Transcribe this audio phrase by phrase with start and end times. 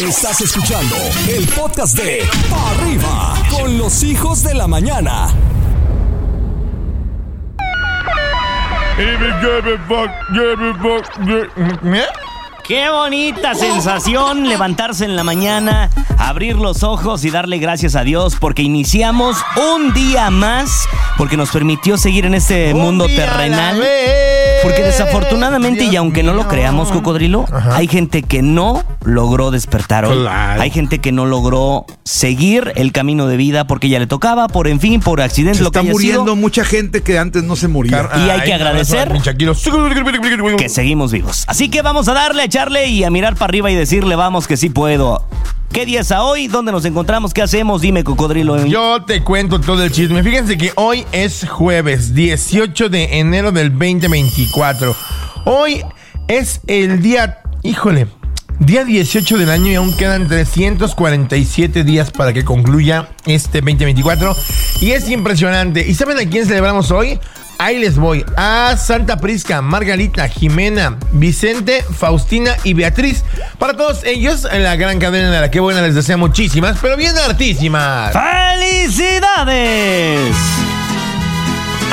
[0.00, 0.96] Estás escuchando
[1.28, 5.28] el podcast de Pa' Arriba con los hijos de la mañana.
[12.64, 18.36] Qué bonita sensación levantarse en la mañana, abrir los ojos y darle gracias a Dios
[18.40, 19.36] porque iniciamos
[19.76, 20.88] un día más,
[21.18, 23.78] porque nos permitió seguir en este mundo terrenal.
[24.62, 30.18] Porque desafortunadamente, y aunque no lo creamos, Cocodrilo, hay gente que no logró despertar hoy.
[30.20, 30.62] Claro.
[30.62, 34.68] Hay gente que no logró seguir el camino de vida porque ya le tocaba, por
[34.68, 37.56] en fin, por accidente, Se lo que está muriendo sido, mucha gente que antes no
[37.56, 38.08] se moría.
[38.16, 41.44] Y hay que agradecer que que seguimos vivos.
[41.46, 44.46] Así que vamos a darle, a echarle y a mirar para arriba y decirle, vamos,
[44.46, 45.26] que sí puedo.
[45.72, 46.48] ¿Qué día es a hoy?
[46.48, 47.32] ¿Dónde nos encontramos?
[47.32, 47.80] ¿Qué hacemos?
[47.80, 48.66] Dime, Cocodrilo.
[48.66, 50.22] Yo te cuento todo el chisme.
[50.22, 54.51] Fíjense que hoy es jueves 18 de enero del 2024.
[55.44, 55.84] Hoy
[56.28, 58.06] es el día, híjole,
[58.58, 64.34] día 18 del año y aún quedan 347 días para que concluya este 2024.
[64.80, 65.86] Y es impresionante.
[65.86, 67.18] ¿Y saben a quién celebramos hoy?
[67.58, 68.24] Ahí les voy.
[68.36, 73.24] A Santa Prisca, Margarita, Jimena, Vicente, Faustina y Beatriz.
[73.58, 76.96] Para todos ellos, en la gran cadena de la que buena les desea muchísimas, pero
[76.96, 78.12] bien hartísimas.
[78.12, 80.34] ¡Felicidades!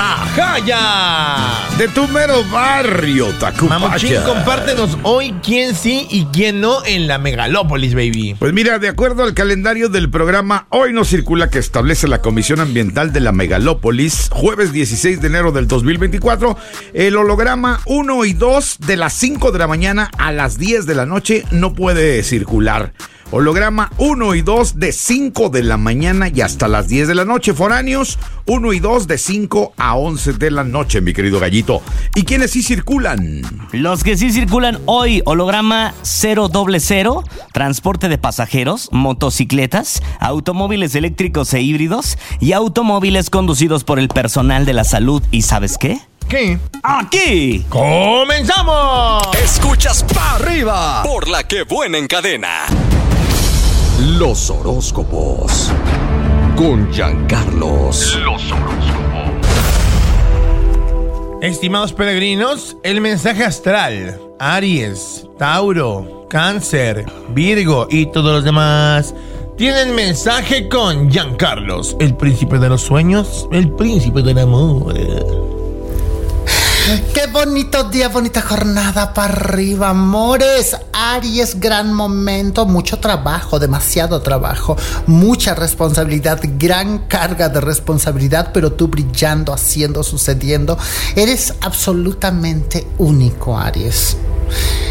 [0.01, 1.77] ¡Ajá ya!
[1.77, 3.79] De tu mero barrio, Tacubaya.
[3.79, 8.37] Mamuchín, compártenos hoy quién sí y quién no en la megalópolis, baby.
[8.39, 12.61] Pues mira, de acuerdo al calendario del programa Hoy no circula que establece la Comisión
[12.61, 16.57] Ambiental de la Megalópolis, jueves 16 de enero del 2024,
[16.93, 20.95] el holograma 1 y 2 de las 5 de la mañana a las 10 de
[20.95, 22.93] la noche no puede circular.
[23.31, 27.25] Holograma 1 y 2 de 5 de la mañana y hasta las 10 de la
[27.25, 27.53] noche.
[27.53, 31.83] Foráneos 1 y 2 de 5 a 11 de la noche, mi querido gallito.
[32.15, 33.41] ¿Y quiénes sí circulan?
[33.71, 36.49] Los que sí circulan hoy, holograma 000,
[37.53, 44.73] transporte de pasajeros, motocicletas, automóviles eléctricos e híbridos y automóviles conducidos por el personal de
[44.73, 45.21] la salud.
[45.29, 45.99] ¿Y sabes qué?
[46.27, 46.57] ¿Qué?
[46.83, 47.65] ¡Aquí!
[47.69, 49.23] ¡Comenzamos!
[49.43, 52.65] Escuchas Pa' Arriba por la que buena en cadena.
[54.01, 55.73] Los horóscopos
[56.55, 58.17] con Giancarlos.
[61.41, 69.13] Estimados peregrinos, el mensaje astral, Aries, Tauro, Cáncer, Virgo y todos los demás
[69.57, 75.58] tienen mensaje con Giancarlos, el príncipe de los sueños, el príncipe del amor.
[76.89, 80.75] Qué bonito día, bonita jornada para arriba, amores.
[80.91, 88.87] Aries, gran momento, mucho trabajo, demasiado trabajo, mucha responsabilidad, gran carga de responsabilidad, pero tú
[88.87, 90.79] brillando, haciendo, sucediendo.
[91.15, 94.17] Eres absolutamente único, Aries.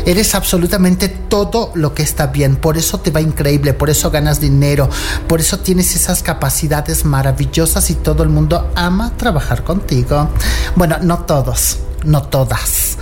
[0.07, 4.41] Eres absolutamente todo lo que está bien, por eso te va increíble, por eso ganas
[4.41, 4.89] dinero,
[5.27, 10.29] por eso tienes esas capacidades maravillosas y todo el mundo ama trabajar contigo.
[10.77, 12.99] Bueno, no todos, no todas.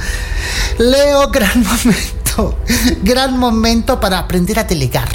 [0.78, 2.58] Leo, gran momento,
[3.02, 5.08] gran momento para aprender a delegar.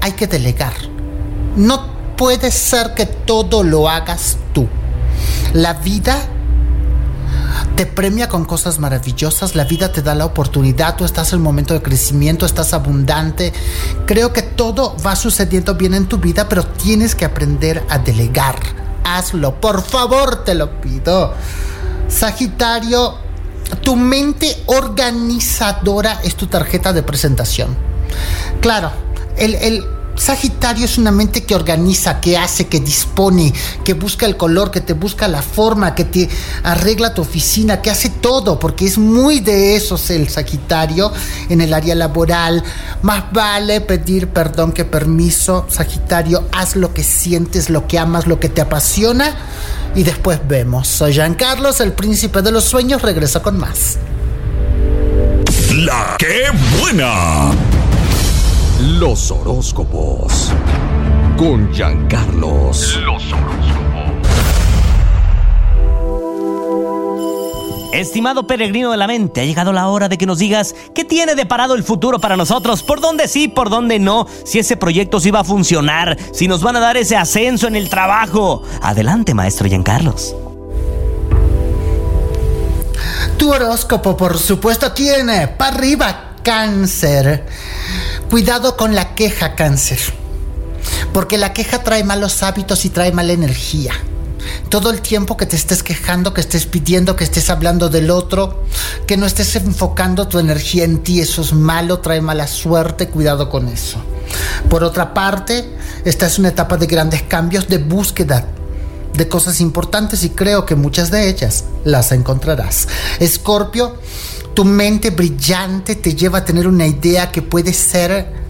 [0.00, 0.74] Hay que delegar.
[1.56, 4.68] No puede ser que todo lo hagas tú.
[5.52, 6.18] La vida
[7.76, 11.44] te premia con cosas maravillosas, la vida te da la oportunidad, tú estás en un
[11.44, 13.52] momento de crecimiento, estás abundante.
[14.06, 18.56] Creo que todo va sucediendo bien en tu vida, pero tienes que aprender a delegar.
[19.04, 21.34] Hazlo, por favor, te lo pido.
[22.12, 23.14] Sagitario,
[23.82, 27.76] tu mente organizadora es tu tarjeta de presentación.
[28.60, 28.92] Claro,
[29.36, 29.84] el, el
[30.14, 33.52] Sagitario es una mente que organiza, que hace, que dispone,
[33.82, 36.28] que busca el color, que te busca la forma, que te
[36.62, 41.10] arregla tu oficina, que hace todo, porque es muy de esos el Sagitario
[41.48, 42.62] en el área laboral.
[43.00, 45.66] Más vale pedir perdón que permiso.
[45.70, 49.34] Sagitario, haz lo que sientes, lo que amas, lo que te apasiona
[49.94, 50.88] y después vemos.
[50.88, 53.98] Soy Giancarlos, el príncipe de los sueños, regreso con más.
[55.74, 56.44] La que
[56.80, 57.50] buena.
[58.98, 60.52] Los horóscopos
[61.36, 62.98] con Giancarlos.
[63.04, 63.32] Los
[67.92, 71.34] Estimado peregrino de la mente, ha llegado la hora de que nos digas qué tiene
[71.34, 75.30] deparado el futuro para nosotros, por dónde sí, por dónde no, si ese proyecto sí
[75.30, 78.62] va a funcionar, si nos van a dar ese ascenso en el trabajo.
[78.80, 80.34] Adelante, maestro Giancarlos.
[83.36, 87.44] Tu horóscopo, por supuesto, tiene para arriba cáncer.
[88.30, 90.00] Cuidado con la queja, cáncer.
[91.12, 93.92] Porque la queja trae malos hábitos y trae mala energía.
[94.68, 98.64] Todo el tiempo que te estés quejando, que estés pidiendo, que estés hablando del otro,
[99.06, 103.48] que no estés enfocando tu energía en ti, eso es malo, trae mala suerte, cuidado
[103.48, 103.98] con eso.
[104.68, 105.68] Por otra parte,
[106.04, 108.46] esta es una etapa de grandes cambios, de búsqueda
[109.14, 112.88] de cosas importantes y creo que muchas de ellas las encontrarás.
[113.20, 113.96] Escorpio,
[114.54, 118.41] tu mente brillante te lleva a tener una idea que puede ser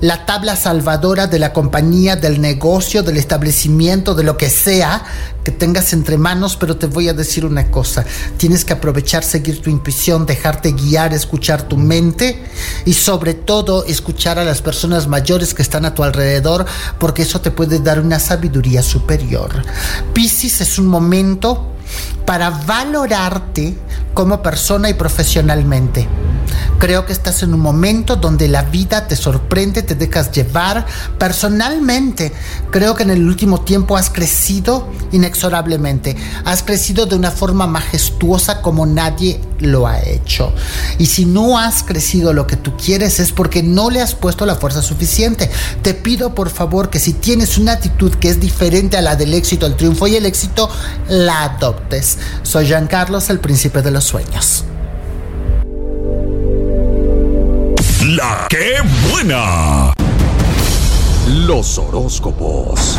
[0.00, 5.04] la tabla salvadora de la compañía, del negocio, del establecimiento, de lo que sea
[5.44, 8.04] que tengas entre manos, pero te voy a decir una cosa,
[8.36, 12.44] tienes que aprovechar, seguir tu intuición, dejarte guiar, escuchar tu mente
[12.84, 16.66] y sobre todo escuchar a las personas mayores que están a tu alrededor,
[16.98, 19.50] porque eso te puede dar una sabiduría superior.
[20.12, 21.74] Piscis es un momento
[22.28, 23.74] para valorarte
[24.12, 26.06] como persona y profesionalmente.
[26.78, 30.86] Creo que estás en un momento donde la vida te sorprende, te dejas llevar.
[31.18, 32.32] Personalmente,
[32.70, 36.16] creo que en el último tiempo has crecido inexorablemente.
[36.44, 40.52] Has crecido de una forma majestuosa como nadie lo ha hecho.
[40.98, 44.46] Y si no has crecido lo que tú quieres es porque no le has puesto
[44.46, 45.50] la fuerza suficiente.
[45.82, 49.34] Te pido por favor que si tienes una actitud que es diferente a la del
[49.34, 50.70] éxito, el triunfo y el éxito,
[51.08, 52.17] la adoptes.
[52.42, 54.64] Soy Jean Carlos, el príncipe de los sueños.
[58.16, 58.76] La que
[59.10, 59.92] buena.
[61.46, 62.98] Los horóscopos.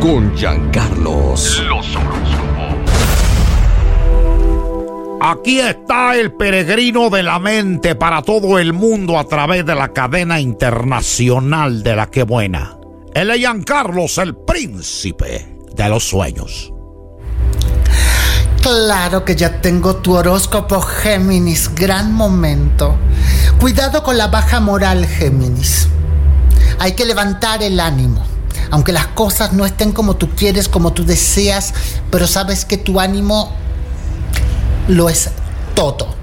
[0.00, 1.62] Con Giancarlos.
[1.68, 2.44] Los horóscopos.
[5.20, 9.92] Aquí está el peregrino de la mente para todo el mundo a través de la
[9.92, 12.76] cadena internacional de la que buena.
[13.14, 16.73] El es Giancarlos, el príncipe de los sueños.
[18.64, 22.96] Claro que ya tengo tu horóscopo Géminis, gran momento.
[23.60, 25.86] Cuidado con la baja moral, Géminis.
[26.78, 28.24] Hay que levantar el ánimo.
[28.70, 31.74] Aunque las cosas no estén como tú quieres, como tú deseas,
[32.10, 33.52] pero sabes que tu ánimo
[34.88, 35.28] lo es
[35.74, 36.14] todo.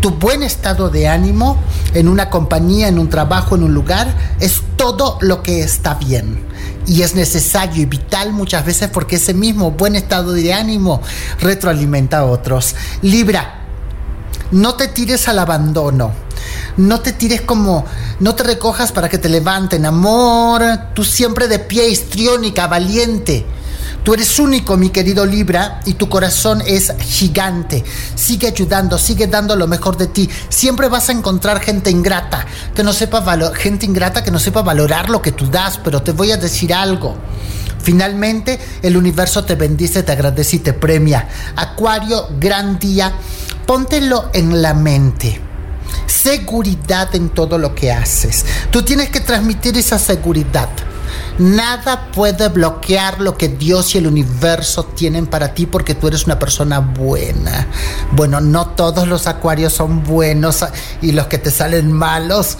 [0.00, 1.56] Tu buen estado de ánimo
[1.94, 6.44] en una compañía, en un trabajo, en un lugar, es todo lo que está bien
[6.86, 11.02] y es necesario y vital muchas veces porque ese mismo buen estado de ánimo
[11.40, 12.74] retroalimenta a otros.
[13.02, 13.60] Libra,
[14.52, 16.12] no te tires al abandono.
[16.76, 17.84] No te tires como,
[18.20, 20.62] no te recojas para que te levanten, amor.
[20.94, 23.46] Tú siempre de pie, histriónica, valiente.
[24.02, 27.84] Tú eres único, mi querido Libra, y tu corazón es gigante.
[28.14, 30.28] Sigue ayudando, sigue dando lo mejor de ti.
[30.48, 35.10] Siempre vas a encontrar gente ingrata, que no sepa gente ingrata que no sepa valorar
[35.10, 37.16] lo que tú das, pero te voy a decir algo.
[37.82, 41.28] Finalmente, el universo te bendice, te agradece y te premia.
[41.56, 43.12] Acuario, gran día.
[43.66, 45.40] Póntelo en la mente
[46.26, 48.44] seguridad en todo lo que haces.
[48.70, 50.68] Tú tienes que transmitir esa seguridad.
[51.38, 56.24] Nada puede bloquear lo que Dios y el universo tienen para ti porque tú eres
[56.24, 57.66] una persona buena.
[58.12, 60.64] Bueno, no todos los acuarios son buenos
[61.02, 62.58] y los que te salen malos,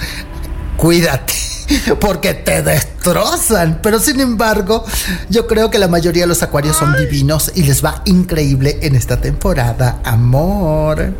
[0.76, 1.34] cuídate
[2.00, 3.80] porque te destrozan.
[3.82, 4.84] Pero sin embargo,
[5.28, 8.94] yo creo que la mayoría de los acuarios son divinos y les va increíble en
[8.94, 10.00] esta temporada.
[10.04, 11.12] Amor.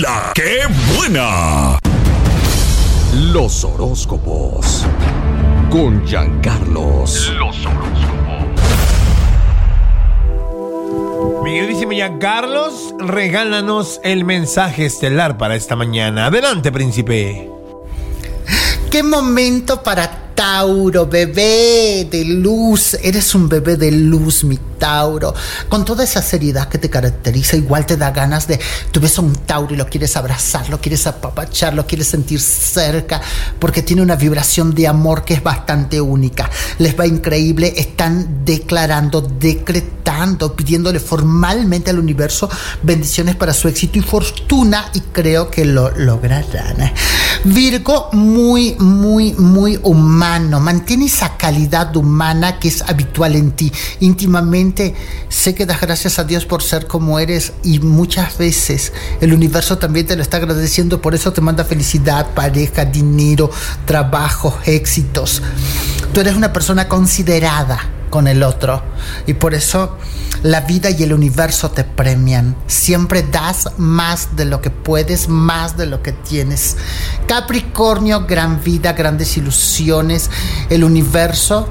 [0.00, 0.60] La que
[0.94, 1.78] buena.
[3.36, 4.86] Los horóscopos.
[5.68, 7.34] Con Giancarlos.
[7.34, 8.40] Los horóscopos.
[11.44, 16.28] Mi queridísimo Giancarlos, regálanos el mensaje estelar para esta mañana.
[16.28, 17.50] Adelante, príncipe.
[18.90, 22.94] Qué momento para Tauro, bebé de luz.
[23.02, 25.34] Eres un bebé de luz, mi Tauro.
[25.70, 28.60] Con toda esa seriedad que te caracteriza, igual te da ganas de.
[28.92, 32.38] Tú ves a un Tauro y lo quieres abrazar, lo quieres apapachar, lo quieres sentir
[32.38, 33.22] cerca,
[33.58, 36.50] porque tiene una vibración de amor que es bastante única.
[36.78, 37.72] Les va increíble.
[37.74, 42.50] Están declarando, decretando, pidiéndole formalmente al universo
[42.82, 46.36] bendiciones para su éxito y fortuna, y creo que lo lograrán.
[47.44, 50.25] Virgo, muy, muy, muy humano.
[50.26, 53.72] Mantiene esa calidad humana que es habitual en ti.
[54.00, 54.94] Íntimamente
[55.28, 59.78] sé que das gracias a Dios por ser como eres y muchas veces el universo
[59.78, 61.00] también te lo está agradeciendo.
[61.00, 63.50] Por eso te manda felicidad, pareja, dinero,
[63.84, 65.42] trabajo, éxitos.
[66.12, 68.82] Tú eres una persona considerada con el otro
[69.26, 69.96] y por eso
[70.42, 72.56] la vida y el universo te premian.
[72.66, 76.76] Siempre das más de lo que puedes, más de lo que tienes.
[77.26, 80.30] Capricornio, gran vida, grandes ilusiones.
[80.70, 81.68] El universo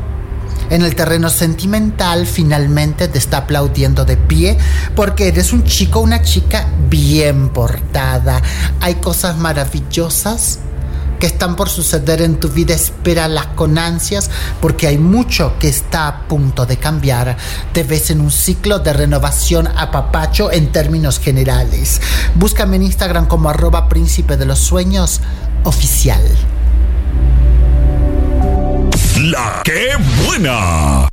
[0.70, 4.58] en el terreno sentimental finalmente te está aplaudiendo de pie
[4.96, 8.42] porque eres un chico, una chica bien portada.
[8.82, 10.60] Hay cosas maravillosas
[11.20, 14.30] que están por suceder en tu vida, espéralas con ansias
[14.62, 17.38] porque hay mucho que está a punto de cambiar.
[17.74, 22.02] Te ves en un ciclo de renovación a papacho en términos generales.
[22.36, 25.22] Búscame en Instagram como arroba príncipe de los sueños
[25.64, 26.22] oficial.
[29.18, 29.64] La
[30.26, 31.08] buena.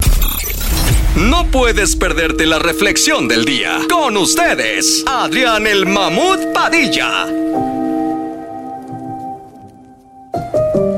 [1.17, 3.79] No puedes perderte la reflexión del día.
[3.91, 7.27] Con ustedes, Adrián el Mamut Padilla.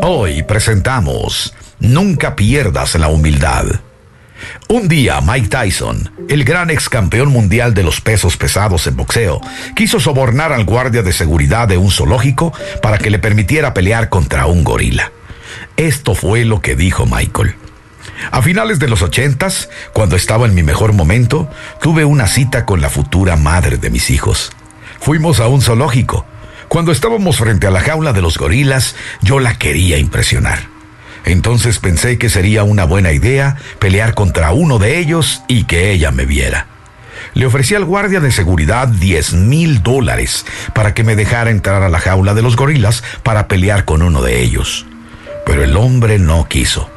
[0.07, 3.65] Hoy presentamos Nunca pierdas la humildad.
[4.69, 9.41] Un día Mike Tyson, el gran ex campeón mundial de los pesos pesados en boxeo,
[9.75, 14.45] quiso sobornar al guardia de seguridad de un zoológico para que le permitiera pelear contra
[14.45, 15.11] un gorila.
[15.79, 17.55] Esto fue lo que dijo Michael.
[18.31, 22.83] A finales de los ochentas, cuando estaba en mi mejor momento, tuve una cita con
[22.83, 24.53] la futura madre de mis hijos.
[25.01, 26.27] Fuimos a un zoológico.
[26.75, 30.59] Cuando estábamos frente a la jaula de los gorilas, yo la quería impresionar.
[31.25, 36.11] Entonces pensé que sería una buena idea pelear contra uno de ellos y que ella
[36.11, 36.67] me viera.
[37.35, 41.89] Le ofrecí al guardia de seguridad 10 mil dólares para que me dejara entrar a
[41.89, 44.85] la jaula de los gorilas para pelear con uno de ellos.
[45.47, 46.91] Pero el hombre no quiso.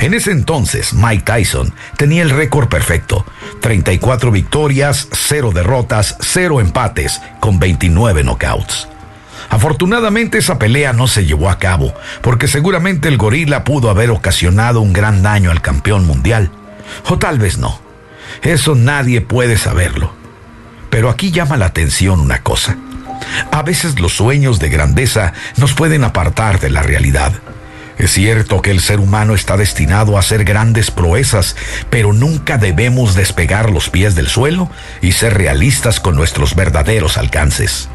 [0.00, 3.24] En ese entonces, Mike Tyson tenía el récord perfecto.
[3.62, 8.86] 34 victorias, 0 derrotas, 0 empates, con 29 knockouts.
[9.50, 14.80] Afortunadamente esa pelea no se llevó a cabo, porque seguramente el gorila pudo haber ocasionado
[14.80, 16.50] un gran daño al campeón mundial.
[17.08, 17.80] O tal vez no.
[18.42, 20.12] Eso nadie puede saberlo.
[20.90, 22.76] Pero aquí llama la atención una cosa.
[23.50, 27.32] A veces los sueños de grandeza nos pueden apartar de la realidad.
[27.98, 31.56] Es cierto que el ser humano está destinado a hacer grandes proezas,
[31.90, 34.70] pero nunca debemos despegar los pies del suelo
[35.02, 37.88] y ser realistas con nuestros verdaderos alcances.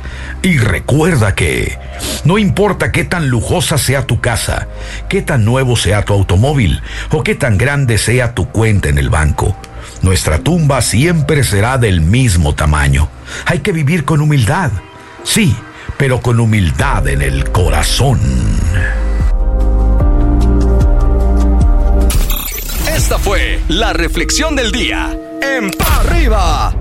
[0.43, 1.79] Y recuerda que
[2.25, 4.67] no importa qué tan lujosa sea tu casa,
[5.07, 6.81] qué tan nuevo sea tu automóvil
[7.11, 9.55] o qué tan grande sea tu cuenta en el banco,
[10.01, 13.07] nuestra tumba siempre será del mismo tamaño.
[13.45, 14.69] Hay que vivir con humildad,
[15.23, 15.55] sí,
[15.97, 18.19] pero con humildad en el corazón.
[22.93, 25.17] Esta fue la reflexión del día.
[25.41, 26.75] En arriba.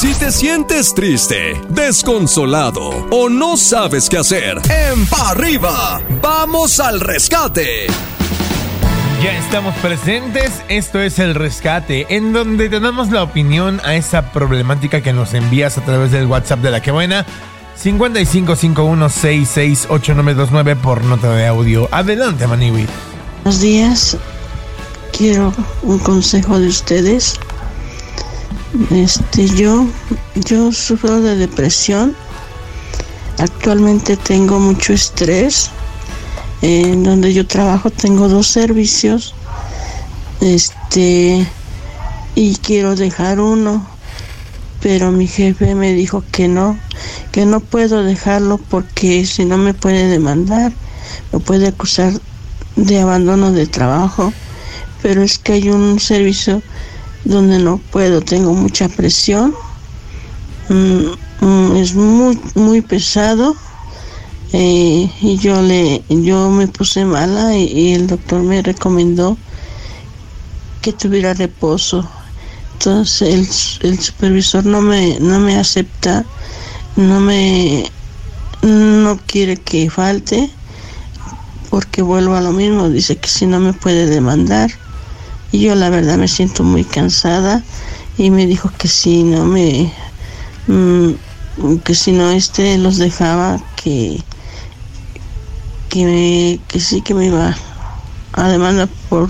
[0.00, 7.00] Si te sientes triste, desconsolado o no sabes qué hacer, en Pa' arriba, vamos al
[7.00, 7.88] rescate.
[9.20, 14.30] Ya estamos presentes, esto es el rescate, en donde te damos la opinión a esa
[14.30, 17.26] problemática que nos envías a través del WhatsApp de la que buena.
[17.82, 21.88] 5551668929 por nota de audio.
[21.90, 22.86] Adelante, Maniwi.
[23.42, 24.16] Buenos días.
[25.10, 25.52] Quiero
[25.82, 27.34] un consejo de ustedes.
[28.90, 29.86] Este, yo,
[30.34, 32.14] yo sufro de depresión.
[33.38, 35.70] Actualmente tengo mucho estrés.
[36.60, 39.34] En donde yo trabajo tengo dos servicios.
[40.40, 41.46] Este,
[42.34, 43.86] y quiero dejar uno.
[44.80, 46.78] Pero mi jefe me dijo que no,
[47.32, 50.72] que no puedo dejarlo porque si no me puede demandar,
[51.32, 52.12] me puede acusar
[52.76, 54.32] de abandono de trabajo
[55.02, 56.62] pero es que hay un servicio
[57.24, 59.54] donde no puedo, tengo mucha presión,
[60.68, 63.56] mm, mm, es muy muy pesado
[64.52, 69.36] eh, y yo le yo me puse mala y, el doctor me recomendó
[70.80, 72.08] que tuviera reposo.
[72.74, 76.24] Entonces el, supervisor no me no me acepta,
[76.96, 77.90] no me
[78.62, 80.50] no quiere que falte
[81.70, 84.70] porque vuelvo a lo mismo, dice que si no me puede demandar.
[85.50, 87.62] Y yo la verdad me siento muy cansada
[88.16, 89.92] y me dijo que si no me
[90.66, 91.12] mm,
[91.84, 94.22] que si no este los dejaba que
[95.88, 97.56] que, que sí que me iba
[98.34, 99.28] a demandar por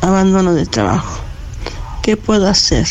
[0.00, 1.20] abandono de trabajo.
[2.02, 2.86] ¿Qué puedo hacer?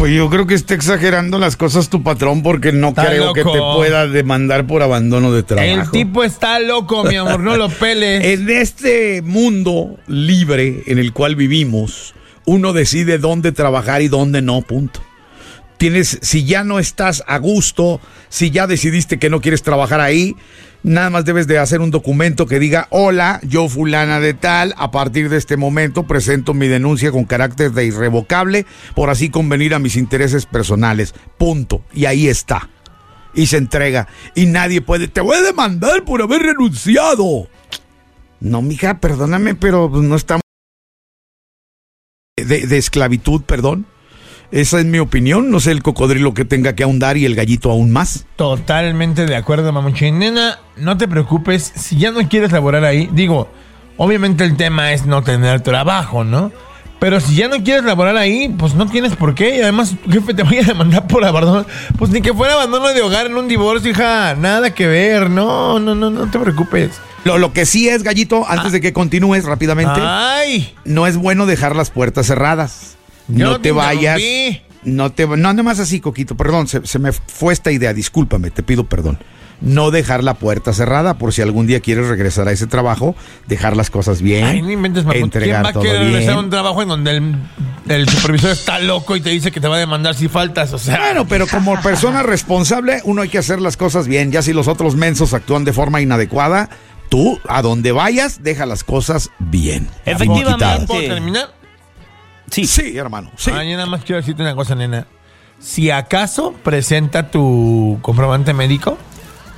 [0.00, 3.44] Pues yo creo que está exagerando las cosas tu patrón porque no Está creo que
[3.44, 5.68] te pueda demandar por abandono de trabajo.
[5.68, 8.24] El tipo está loco, mi amor, no lo peles.
[8.24, 12.14] En este mundo libre en el cual vivimos,
[12.46, 15.02] uno decide dónde trabajar y dónde no, punto.
[15.76, 20.34] Tienes, si ya no estás a gusto, si ya decidiste que no quieres trabajar ahí,
[20.82, 24.90] nada más debes de hacer un documento que diga, hola, yo fulana de tal, a
[24.90, 29.78] partir de este momento presento mi denuncia con carácter de irrevocable por así convenir a
[29.78, 31.82] mis intereses personales, punto.
[31.92, 32.68] Y ahí está.
[33.34, 34.08] Y se entrega.
[34.34, 37.48] Y nadie puede, te voy a demandar por haber renunciado.
[38.40, 40.42] No, mija, perdóname, pero pues, no estamos
[42.36, 43.86] de, de esclavitud, perdón.
[44.52, 45.50] Esa es mi opinión.
[45.50, 48.26] No sé el cocodrilo que tenga que ahondar y el gallito aún más.
[48.36, 50.18] Totalmente de acuerdo, mamuchín.
[50.18, 51.72] Nena, no te preocupes.
[51.76, 53.48] Si ya no quieres laborar ahí, digo,
[53.96, 56.50] obviamente el tema es no tener trabajo, ¿no?
[56.98, 59.56] Pero si ya no quieres laborar ahí, pues no tienes por qué.
[59.56, 61.64] Y además, jefe, te voy a demandar por abandono.
[61.96, 64.34] Pues ni que fuera abandono de hogar en un divorcio, hija.
[64.34, 65.30] Nada que ver.
[65.30, 66.90] No, no, no, no te preocupes.
[67.24, 68.70] Lo, lo que sí es, gallito, antes Ah.
[68.72, 72.96] de que continúes rápidamente, Ay, no es bueno dejar las puertas cerradas.
[73.30, 74.20] No no te te vayas.
[74.82, 78.50] No te no nada más así, Coquito, perdón, se, se me fue esta idea, discúlpame,
[78.50, 79.18] te pido perdón.
[79.60, 83.14] No dejar la puerta cerrada por si algún día quieres regresar a ese trabajo,
[83.46, 85.16] dejar las cosas bien, ay, no inventes, mamut.
[85.16, 86.12] ¿Quién entregar va a todo querer bien.
[86.12, 87.36] regresar a un trabajo en donde el,
[87.88, 90.72] el supervisor está loco y te dice que te va a demandar si faltas?
[90.72, 94.32] O sea, Bueno, pero como persona responsable, uno hay que hacer las cosas bien.
[94.32, 96.70] Ya si los otros mensos actúan de forma inadecuada,
[97.10, 99.88] tú, a donde vayas, deja las cosas bien.
[100.06, 100.86] Efectivamente.
[100.86, 101.59] ¿puedo terminar?
[102.50, 102.66] Sí.
[102.66, 103.50] Sí, hermano, sí.
[103.54, 105.06] Ay, yo nada más quiero decirte una cosa, nena.
[105.58, 108.98] Si acaso presenta tu comprobante médico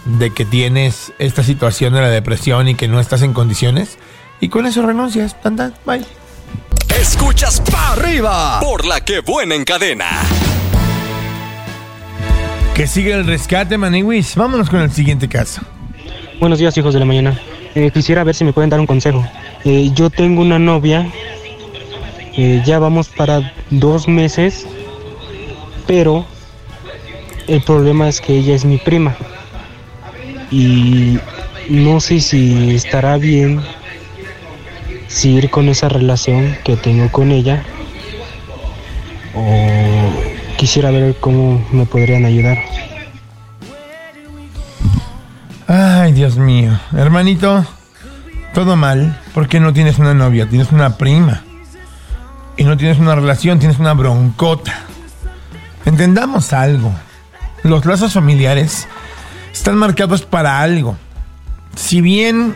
[0.05, 3.99] de que tienes esta situación de la depresión y que no estás en condiciones,
[4.41, 5.37] y con eso renuncias.
[5.87, 6.05] Bye.
[7.01, 10.09] Escuchas pa' arriba por la que buena encadena.
[12.75, 14.35] Que sigue el rescate, Maniwis.
[14.35, 15.63] Vámonos con el siguiente caso.
[16.41, 17.39] Buenos días, hijos de la mañana.
[17.75, 19.25] Eh, quisiera ver si me pueden dar un consejo.
[19.65, 21.07] Eh, yo tengo una novia,
[22.37, 24.67] eh, ya vamos para dos meses,
[25.87, 26.25] pero
[27.47, 29.15] el problema es que ella es mi prima.
[30.51, 31.19] Y
[31.69, 33.61] no sé si estará bien
[35.09, 37.63] seguir con esa relación que tengo con ella.
[39.35, 40.13] O
[40.57, 42.59] quisiera ver cómo me podrían ayudar.
[45.67, 46.79] Ay, Dios mío.
[46.97, 47.65] Hermanito,
[48.53, 51.45] todo mal porque no tienes una novia, tienes una prima.
[52.63, 54.73] Y no tienes una relación, tienes una broncota.
[55.85, 56.95] Entendamos algo.
[57.65, 58.87] Los lazos familiares
[59.53, 60.97] están marcados para algo.
[61.75, 62.55] Si bien,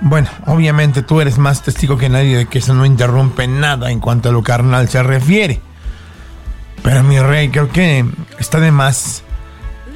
[0.00, 4.00] bueno, obviamente tú eres más testigo que nadie de que eso no interrumpe nada en
[4.00, 5.60] cuanto a lo carnal se refiere.
[6.82, 8.04] Pero mi rey, creo que
[8.40, 9.22] está de más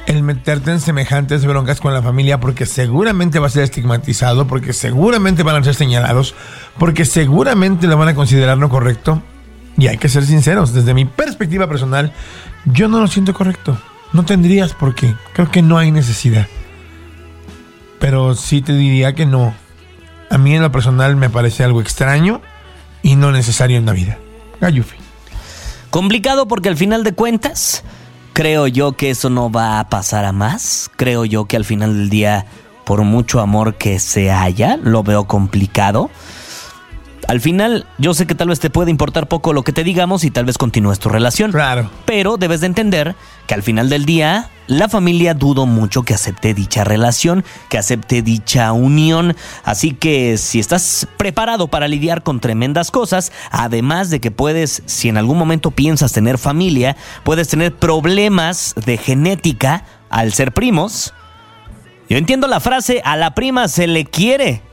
[0.07, 4.71] el meterte en semejantes broncas con la familia porque seguramente va a ser estigmatizado, porque
[4.71, 6.35] seguramente van a ser señalados,
[6.79, 9.21] porque seguramente lo van a considerar no correcto.
[9.77, 12.11] Y hay que ser sinceros, desde mi perspectiva personal,
[12.65, 13.77] yo no lo siento correcto.
[14.13, 15.15] No tendrías por qué.
[15.33, 16.47] Creo que no hay necesidad.
[17.99, 19.53] Pero sí te diría que no.
[20.29, 22.41] A mí en lo personal me parece algo extraño
[23.01, 24.17] y no necesario en la vida.
[24.59, 24.97] Gayufi.
[25.89, 27.83] Complicado porque al final de cuentas,
[28.33, 30.89] creo yo que eso no va a pasar a más.
[30.95, 32.45] Creo yo que al final del día,
[32.85, 36.09] por mucho amor que se haya, lo veo complicado.
[37.31, 40.25] Al final, yo sé que tal vez te puede importar poco lo que te digamos
[40.25, 41.53] y tal vez continúes tu relación.
[41.53, 41.89] Claro.
[42.03, 43.15] Pero debes de entender
[43.47, 48.21] que al final del día, la familia dudo mucho que acepte dicha relación, que acepte
[48.21, 49.37] dicha unión.
[49.63, 55.07] Así que si estás preparado para lidiar con tremendas cosas, además de que puedes, si
[55.07, 61.13] en algún momento piensas tener familia, puedes tener problemas de genética al ser primos.
[62.09, 64.63] Yo entiendo la frase, a la prima se le quiere.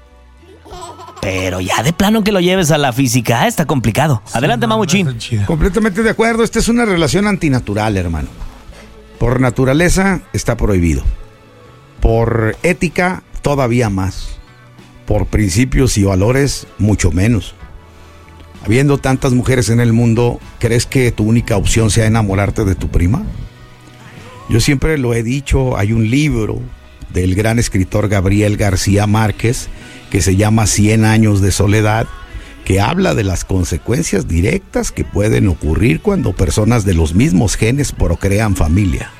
[1.20, 4.22] Pero ya de plano que lo lleves a la física, está complicado.
[4.33, 5.18] Adelante, no Mamuchín.
[5.46, 6.44] Completamente de acuerdo.
[6.44, 8.28] Esta es una relación antinatural, hermano.
[9.18, 11.02] Por naturaleza está prohibido.
[12.00, 14.38] Por ética, todavía más.
[15.07, 17.54] Por principios y valores, mucho menos.
[18.64, 22.88] Habiendo tantas mujeres en el mundo, ¿crees que tu única opción sea enamorarte de tu
[22.88, 23.22] prima?
[24.48, 26.61] Yo siempre lo he dicho, hay un libro
[27.12, 29.68] del gran escritor Gabriel García Márquez
[30.11, 32.07] que se llama Cien años de soledad,
[32.64, 37.92] que habla de las consecuencias directas que pueden ocurrir cuando personas de los mismos genes
[37.92, 39.11] procrean familia.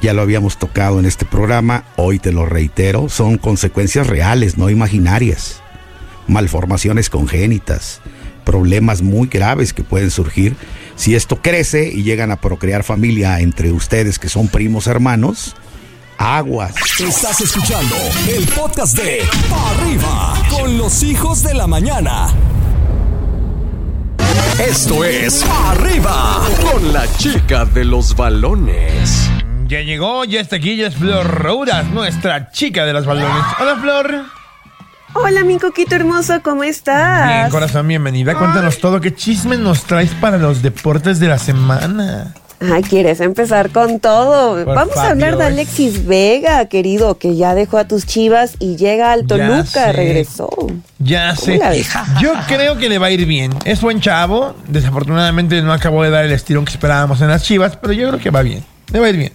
[0.00, 4.68] Ya lo habíamos tocado en este programa, hoy te lo reitero, son consecuencias reales, no
[4.68, 5.60] imaginarias.
[6.26, 8.00] Malformaciones congénitas,
[8.44, 10.56] problemas muy graves que pueden surgir
[10.96, 15.54] si esto crece y llegan a procrear familia entre ustedes que son primos hermanos.
[16.22, 16.72] Aguas.
[17.00, 17.96] Estás escuchando
[18.28, 22.28] el podcast de Pa' Arriba con los hijos de la mañana.
[24.64, 29.28] Esto es Pa' Arriba con la chica de los balones.
[29.66, 33.44] Ya llegó, ya está aquí, ya es Flor Rouras, nuestra chica de los balones.
[33.58, 34.24] Hola, Flor.
[35.14, 37.26] Hola, mi coquito hermoso, ¿cómo estás?
[37.26, 38.36] Bien, corazón, bienvenida.
[38.36, 39.00] Cuéntanos todo.
[39.00, 42.32] ¿Qué chisme nos traes para los deportes de la semana?
[42.70, 44.64] Ay, quieres empezar con todo.
[44.64, 45.44] Por Vamos a hablar de.
[45.44, 50.48] Alexis Vega, querido, que ya dejó a tus chivas y llega al Toluca, regresó.
[50.98, 51.60] Ya sé.
[52.20, 53.52] Yo creo que le va a ir bien.
[53.64, 54.54] Es buen chavo.
[54.68, 58.20] Desafortunadamente no acabó de dar el estirón que esperábamos en las chivas, pero yo creo
[58.20, 58.64] que va bien.
[58.92, 59.32] Le va a ir bien.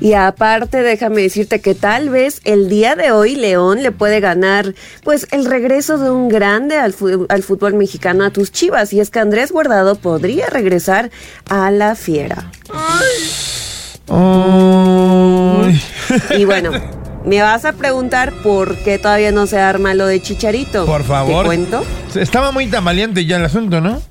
[0.00, 4.74] Y aparte, déjame decirte que tal vez el día de hoy León le puede ganar,
[5.04, 8.92] pues, el regreso de un grande al, fútbol mexicano a tus chivas.
[8.92, 11.10] Y es que Andrés Guardado podría regresar
[11.48, 12.50] a la fiera.
[12.72, 13.40] Ay.
[16.36, 16.70] Y bueno,
[17.24, 20.86] me vas a preguntar por qué todavía no se arma lo de Chicharito.
[20.86, 21.42] Por favor.
[21.42, 21.84] ¿Te cuento?
[22.14, 24.02] Estaba muy tamaleante ya el asunto, ¿no?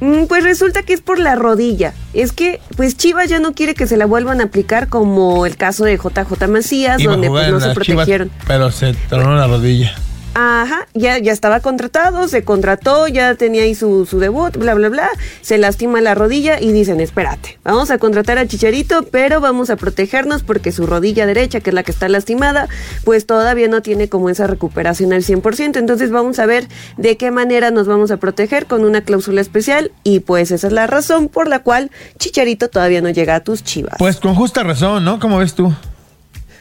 [0.00, 1.92] Mm, Pues resulta que es por la rodilla.
[2.14, 5.56] Es que, pues Chivas ya no quiere que se la vuelvan a aplicar como el
[5.56, 8.30] caso de JJ Macías, Iba donde pues no se Chivas, protegieron.
[8.46, 9.92] pero se tronó la rodilla.
[10.34, 14.88] Ajá, ya, ya estaba contratado, se contrató, ya tenía ahí su, su debut, bla, bla,
[14.88, 15.10] bla.
[15.40, 19.76] Se lastima la rodilla y dicen, espérate, vamos a contratar a Chicharito, pero vamos a
[19.76, 22.68] protegernos porque su rodilla derecha, que es la que está lastimada,
[23.04, 25.76] pues todavía no tiene como esa recuperación al 100%.
[25.76, 29.90] Entonces vamos a ver de qué manera nos vamos a proteger con una cláusula especial
[30.04, 33.64] y pues esa es la razón por la cual Chicharito todavía no llega a tus
[33.64, 33.96] chivas.
[33.98, 35.18] Pues con justa razón, ¿no?
[35.18, 35.74] ¿Cómo ves tú?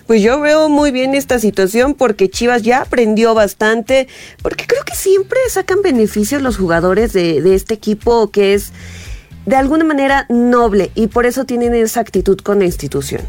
[0.09, 4.07] Pues yo veo muy bien esta situación porque Chivas ya aprendió bastante,
[4.41, 8.71] porque creo que siempre sacan beneficios los jugadores de, este equipo que es
[9.45, 13.21] de alguna manera noble y por eso tienen esa actitud con la institución.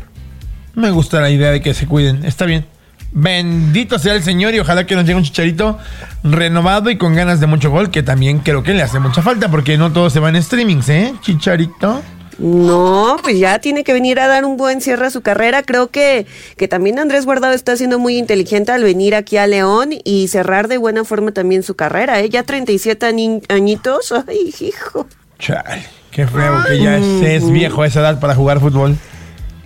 [0.74, 2.24] Me gusta la idea de que se cuiden.
[2.24, 2.64] Está bien.
[3.12, 5.76] Bendito sea el Señor y ojalá que nos llegue un chicharito
[6.24, 9.50] renovado y con ganas de mucho gol, que también creo que le hace mucha falta
[9.50, 11.12] porque no todos se van en streamings, ¿eh?
[11.20, 12.00] Chicharito.
[12.40, 15.62] No, pues ya tiene que venir a dar un buen cierre a su carrera.
[15.62, 16.26] Creo que,
[16.56, 20.66] que también Andrés Guardado está siendo muy inteligente al venir aquí a León y cerrar
[20.66, 22.18] de buena forma también su carrera.
[22.20, 22.30] ¿eh?
[22.30, 24.12] Ya 37 añi- añitos.
[24.26, 25.06] Ay, hijo.
[25.38, 27.04] Chale, qué feo que ya es,
[27.44, 28.96] es viejo a esa edad para jugar fútbol.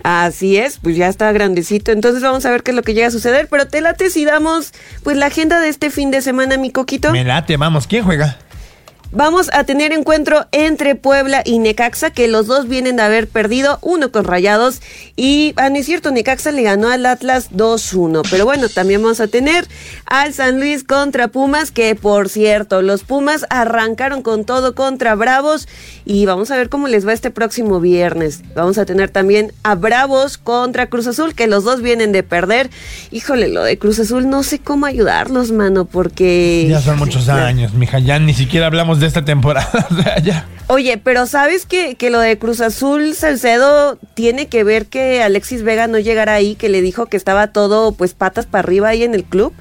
[0.03, 1.91] Así es, pues ya está grandecito.
[1.91, 3.47] Entonces vamos a ver qué es lo que llega a suceder.
[3.49, 4.71] Pero te late si damos
[5.03, 7.11] pues la agenda de este fin de semana, mi coquito.
[7.11, 7.87] Me late, vamos.
[7.87, 8.37] ¿Quién juega?
[9.17, 13.79] Vamos a tener encuentro entre Puebla y Necaxa, que los dos vienen de haber perdido,
[13.81, 14.81] uno con Rayados.
[15.15, 18.23] Y, ah, no es cierto, Necaxa le ganó al Atlas 2-1.
[18.29, 19.69] Pero bueno, también vamos a tener
[20.05, 25.69] al San Luis contra Pumas, que por cierto, los Pumas arrancaron con todo contra Bravos.
[26.03, 28.41] Y vamos a ver cómo les va este próximo viernes.
[28.53, 32.69] Vamos a tener también a Bravos contra Cruz Azul, que los dos vienen de perder.
[33.11, 36.67] Híjole, lo de Cruz Azul, no sé cómo ayudarlos, mano, porque.
[36.69, 37.99] Ya son muchos años, mija.
[37.99, 39.69] Ya ni siquiera hablamos de esta temporada.
[40.67, 45.63] Oye, pero ¿sabes que, que lo de Cruz Azul Salcedo tiene que ver que Alexis
[45.63, 49.03] Vega no llegara ahí, que le dijo que estaba todo pues patas para arriba ahí
[49.03, 49.53] en el club?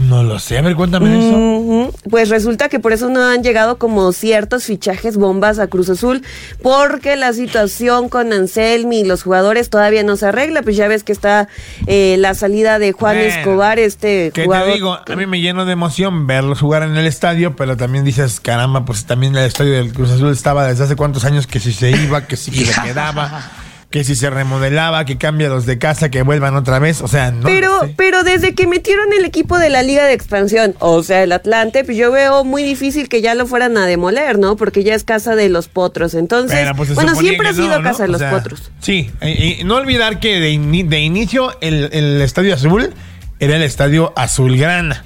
[0.00, 0.58] No lo sé.
[0.58, 1.36] A ver, cuéntame eso.
[1.36, 1.92] Ujú.
[2.10, 6.22] Pues resulta que por eso no han llegado como ciertos fichajes bombas a Cruz Azul,
[6.62, 10.62] porque la situación con Anselmi y los jugadores todavía no se arregla.
[10.62, 11.48] Pues ya ves que está
[11.86, 14.68] eh, la salida de Juan Bueno, Escobar, este ¿Qué jugador.
[14.68, 14.98] te digo?
[15.06, 18.84] A mí me lleno de emoción verlos jugar en el estadio, pero también dices, caramba,
[18.84, 21.90] pues también el estadio del Cruz Azul estaba desde hace cuántos años que si se
[21.90, 23.50] iba, que si se quedaba,
[23.90, 27.00] que si se remodelaba, que cambia los de casa, que vuelvan otra vez.
[27.00, 27.44] O sea, no.
[27.44, 27.94] Pero, sé.
[27.96, 31.84] pero desde que metieron el equipo de la Liga de Expansión, o sea, el Atlante,
[31.84, 34.56] pues yo veo muy difícil que ya lo fueran a demoler, ¿no?
[34.56, 36.12] Porque ya es casa de los potros.
[36.14, 37.82] Entonces, pues, bueno, suponía siempre ha no, sido ¿no?
[37.82, 38.70] casa de O los sea, potros.
[38.80, 42.92] Sí, y, y no olvidar que de, de inicio el, el estadio azul
[43.40, 45.04] era el estadio azulgrana.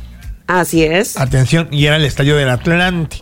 [0.48, 1.16] Así es.
[1.18, 3.18] Atención, y era el estadio del Atlante.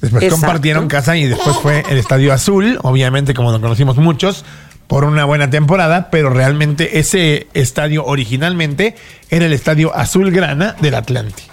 [0.00, 0.46] Después Exacto.
[0.46, 4.44] compartieron casa y después fue el estadio azul, obviamente como lo conocimos muchos,
[4.86, 8.94] por una buena temporada, pero realmente ese estadio originalmente
[9.30, 11.44] era el estadio azulgrana del Atlante.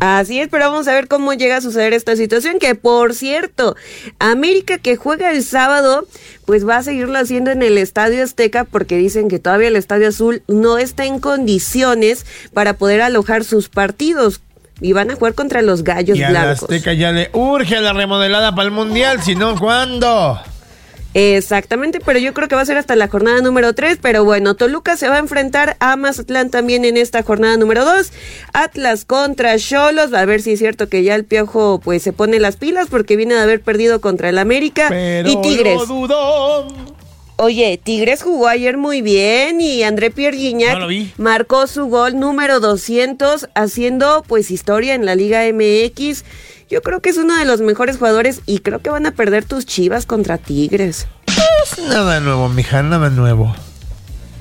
[0.00, 2.58] Así es, pero vamos a ver cómo llega a suceder esta situación.
[2.58, 3.76] Que por cierto,
[4.18, 6.06] América que juega el sábado,
[6.46, 10.08] pues va a seguirlo haciendo en el Estadio Azteca porque dicen que todavía el Estadio
[10.08, 14.40] Azul no está en condiciones para poder alojar sus partidos.
[14.80, 16.64] Y van a jugar contra los Gallos Y a la Blancos.
[16.64, 20.40] Azteca ya le urge la remodelada para el Mundial, si no, ¿cuándo?
[21.14, 23.98] Exactamente, pero yo creo que va a ser hasta la jornada número 3.
[24.02, 28.12] Pero bueno, Toluca se va a enfrentar a Mazatlán también en esta jornada número 2.
[28.52, 30.12] Atlas contra Cholos.
[30.12, 33.16] A ver si es cierto que ya el Piojo pues se pone las pilas porque
[33.16, 34.86] viene de haber perdido contra el América.
[34.90, 35.88] Pero y Tigres.
[35.88, 36.83] lo.
[37.36, 40.86] Oye, Tigres jugó ayer muy bien y André Pierre Guignac No
[41.18, 46.24] marcó su gol número 200 haciendo pues historia en la Liga MX.
[46.70, 49.44] Yo creo que es uno de los mejores jugadores y creo que van a perder
[49.44, 51.08] tus chivas contra Tigres.
[51.88, 53.54] Nada nuevo, mija, nada nuevo.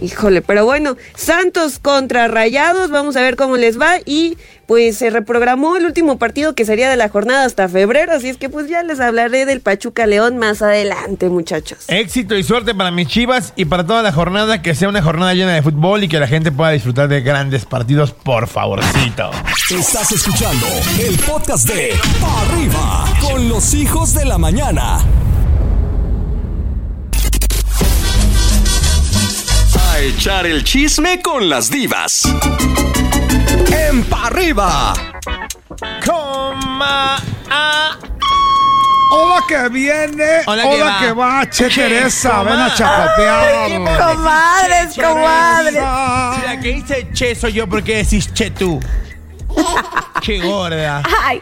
[0.02, 5.10] Híjole, pero bueno, Santos contra Rayados, vamos a ver cómo les va y pues se
[5.10, 8.70] reprogramó el último partido que sería de la jornada hasta febrero, así es que pues
[8.70, 11.86] ya les hablaré del Pachuca León más adelante, muchachos.
[11.88, 15.34] Éxito y suerte para mis chivas y para toda la jornada, que sea una jornada
[15.34, 19.32] llena de fútbol y que la gente pueda disfrutar de grandes partidos, por favorcito.
[19.70, 20.66] Estás escuchando
[21.00, 25.00] el podcast de Pa' Arriba con los hijos de la mañana.
[30.08, 32.24] Echar el chisme con las divas.
[33.72, 34.94] En Pa' Arriba.
[36.06, 37.18] Coma
[37.50, 37.98] a
[39.16, 41.28] Hola que viene, Hola hola, que va.
[41.40, 41.46] va.
[41.50, 43.70] che Teresa, ven a chapotear.
[43.98, 45.74] Comadres, comadres.
[45.76, 48.80] Si la que dice che soy yo, ¿por qué decís che tú?
[50.22, 51.04] che gorda.
[51.24, 51.42] Ay,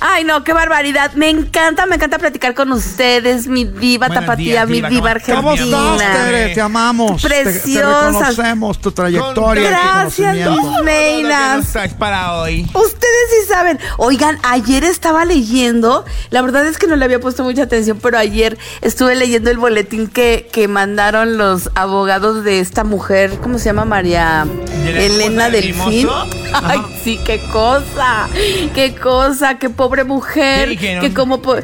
[0.00, 1.12] ay, no, qué barbaridad.
[1.14, 5.14] Me encanta, me encanta platicar con ustedes, mi diva Buenos tapatía, días, mi diva, diva
[5.24, 5.94] ¿cómo- ¿Cómo argentina.
[5.96, 6.54] estás, Tere?
[6.54, 7.22] Te amamos.
[7.22, 8.06] Te- Te, Preciosas.
[8.36, 9.68] reconocemos tu trayectoria.
[9.70, 11.56] Gracias, mis meinas.
[11.56, 12.62] No estáis para hoy.
[12.74, 13.78] Ustedes sí saben.
[13.96, 18.18] Oigan, ayer estaba leyendo, la verdad es que no le había puesto mucha atención, pero
[18.18, 23.66] ayer estuve leyendo el boletín que, que mandaron los abogados de esta mujer, ¿cómo se
[23.66, 23.84] llama?
[23.84, 24.46] María
[24.84, 26.08] ¿De la Elena Delfín.
[26.52, 28.28] Ay, sí, qué cosa,
[28.74, 31.00] qué cosa, qué pobre mujer, ¿Qué dijeron?
[31.04, 31.40] que como...
[31.42, 31.56] po-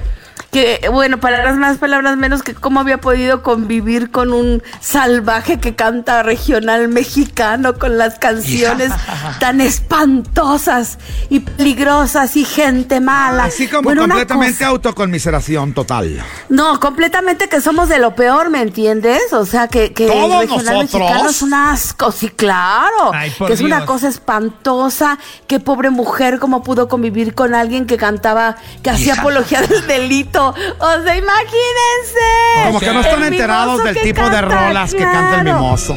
[0.55, 5.75] que, bueno, palabras más, palabras menos, que cómo había podido convivir con un salvaje que
[5.75, 8.93] canta regional mexicano con las canciones
[9.41, 13.47] tan espantosas y peligrosas y gente mala.
[13.47, 16.23] Así como Bueno, completamente autoconmiseración total.
[16.49, 19.33] no, completamente que somos de lo peor, ¿me entiendes?
[19.33, 21.01] O sea, que, que ¿Todos el regional nosotros?
[21.01, 23.11] mexicano es un asco, sí, claro.
[23.13, 25.19] Ay, que es una cosa espantosa.
[25.49, 30.44] Qué pobre mujer, cómo pudo convivir con alguien que cantaba, que hacía apología del delito.
[30.49, 32.65] O sea, imagínense.
[32.67, 35.97] Como que no están enterados del tipo de rolas que canta el mimoso.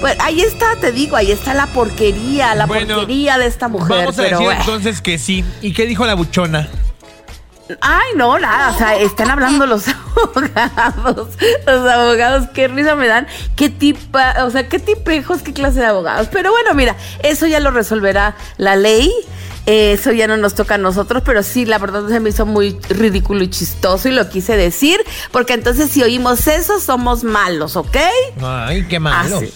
[0.00, 3.96] Pues ahí está, te digo, ahí está la porquería, la Bueno, porquería de esta mujer.
[3.96, 4.60] Vamos a pero decir bueno.
[4.60, 5.44] entonces que sí.
[5.62, 6.68] ¿Y qué dijo la buchona?
[7.80, 11.28] Ay, no, nada, o sea, están hablando los abogados,
[11.66, 15.86] los abogados, qué risa me dan, qué tipa, o sea, qué tipejos, qué clase de
[15.86, 16.28] abogados.
[16.30, 16.94] Pero bueno, mira,
[17.24, 19.12] eso ya lo resolverá la ley,
[19.66, 22.78] eso ya no nos toca a nosotros, pero sí, la verdad se me hizo muy
[22.88, 25.00] ridículo y chistoso y lo quise decir,
[25.32, 27.96] porque entonces si oímos eso, somos malos, ¿ok?
[28.42, 29.42] Ay, qué malos.
[29.42, 29.52] Así.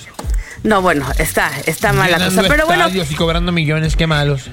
[0.63, 2.89] No, bueno, está, está mala cosa, pero bueno.
[2.89, 4.51] y cobrando millones, qué malos.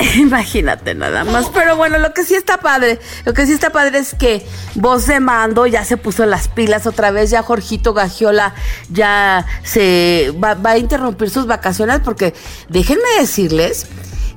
[0.16, 1.50] Imagínate nada más.
[1.52, 5.06] Pero bueno, lo que sí está padre, lo que sí está padre es que voz
[5.06, 8.54] de mando ya se puso las pilas otra vez, ya Jorgito Gagiola
[8.90, 12.34] ya se va, va a interrumpir sus vacaciones porque
[12.68, 13.86] déjenme decirles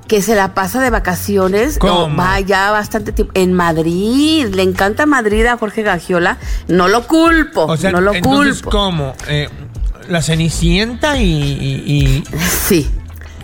[0.07, 2.07] que se la pasa de vacaciones, ¿Cómo?
[2.09, 6.37] no, va ya bastante tiempo en Madrid, le encanta Madrid a Jorge Gagiola,
[6.67, 8.69] no lo culpo, O sea, no lo entonces, culpo.
[8.69, 9.15] ¿cómo?
[9.27, 9.49] Eh,
[10.09, 12.23] la Cenicienta y, y- y-
[12.67, 12.89] Sí.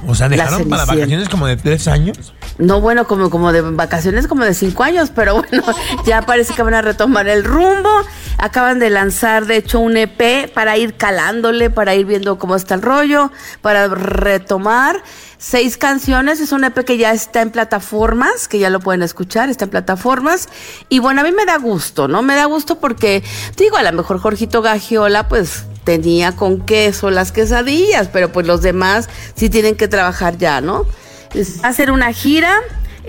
[0.07, 2.33] O sea, La dejaron para vacaciones como de tres años.
[2.59, 5.63] No, bueno, como, como de vacaciones como de cinco años, pero bueno,
[6.05, 7.89] ya parece que van a retomar el rumbo.
[8.37, 12.75] Acaban de lanzar, de hecho, un EP para ir calándole, para ir viendo cómo está
[12.75, 15.01] el rollo, para retomar
[15.37, 16.41] seis canciones.
[16.41, 19.71] Es un EP que ya está en plataformas, que ya lo pueden escuchar, está en
[19.71, 20.49] plataformas.
[20.89, 22.21] Y bueno, a mí me da gusto, ¿no?
[22.23, 23.23] Me da gusto porque,
[23.55, 28.61] digo, a lo mejor Jorgito Gagiola, pues tenía con queso las quesadillas, pero pues los
[28.61, 30.85] demás sí tienen que trabajar ya, ¿no?
[31.33, 32.53] Es hacer una gira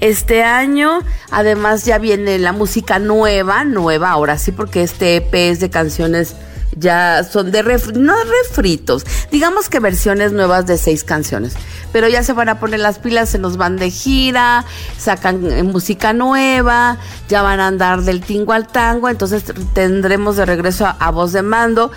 [0.01, 1.01] este año.
[1.31, 6.37] Además ya viene la música nueva, nueva ahora sí, porque este EP es de canciones
[6.77, 11.55] ya son de ref- no refritos, digamos que versiones nuevas de seis canciones,
[11.93, 14.65] pero ya se van a poner las pilas, se nos van de gira,
[14.97, 16.97] sacan eh, música nueva,
[17.29, 19.43] ya van a andar del tingo al tango, entonces
[19.75, 21.91] tendremos de regreso a, a voz de mando,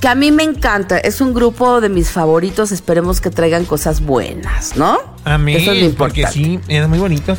[0.00, 4.00] que a mí me encanta, es un grupo de mis favoritos, esperemos que traigan cosas
[4.00, 5.09] buenas, ¿no?
[5.24, 7.38] A mí, Eso es lo porque sí, eran muy bonitos.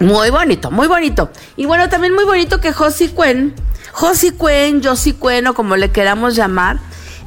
[0.00, 1.30] Muy bonito, muy bonito.
[1.56, 3.54] Y bueno, también muy bonito que Josie Cuen,
[3.92, 6.78] Josie Cuen, Josie Cuen o como le queramos llamar,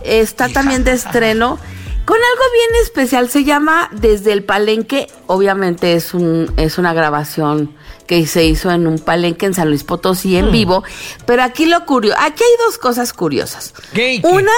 [0.03, 1.57] está también de estreno
[2.05, 3.29] con algo bien especial.
[3.29, 5.07] Se llama Desde el Palenque.
[5.27, 9.83] Obviamente es, un, es una grabación que se hizo en un palenque en San Luis
[9.83, 10.83] Potosí en vivo.
[11.25, 13.73] Pero aquí lo curioso, aquí hay dos cosas curiosas.
[13.93, 14.27] ¿Qué y qué?
[14.27, 14.51] Una,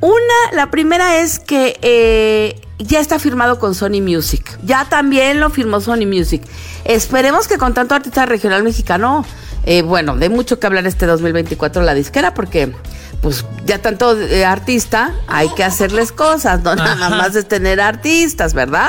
[0.00, 4.58] una, la primera es que eh, ya está firmado con Sony Music.
[4.64, 6.42] Ya también lo firmó Sony Music.
[6.84, 9.24] Esperemos que con tanto artista regional mexicano,
[9.64, 12.72] eh, bueno, de mucho que hablar este 2024 la disquera, porque
[13.20, 18.54] pues ya tanto eh, artista, hay que hacerles cosas, no nada más es tener artistas,
[18.54, 18.88] ¿verdad?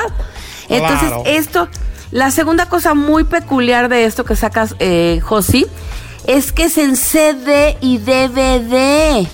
[0.70, 1.22] Entonces, Claro.
[1.26, 1.68] esto,
[2.12, 5.66] la segunda cosa muy peculiar de esto que sacas, eh, Josi,
[6.26, 9.28] es que es en CD y DVD.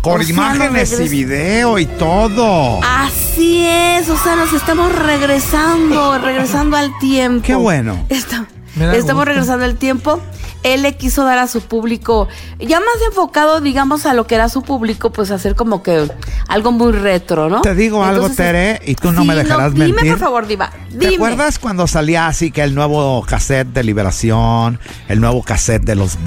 [0.00, 2.80] Con O sea, imágenes y video y todo.
[2.82, 7.42] Así es, o sea, nos estamos regresando, regresando al tiempo.
[7.46, 8.06] Qué bueno.
[8.08, 9.24] Está- estamos gusto.
[9.24, 10.20] regresando al tiempo.
[10.62, 14.48] Él le quiso dar a su público, ya más enfocado, digamos, a lo que era
[14.48, 16.08] su público, pues hacer como que
[16.48, 17.60] algo muy retro, ¿no?
[17.62, 20.10] Te digo algo, Tere, y tú no me dejarás dime, mentir.
[20.12, 20.70] por favor, Diva.
[20.90, 21.14] ¿Te Dime.
[21.14, 26.16] acuerdas cuando salía así que el nuevo cassette de Liberación, el nuevo cassette de los
[26.16, 26.26] ¿Cómo